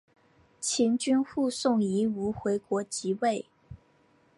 [0.59, 3.45] 秦军护送夷吾回国即位。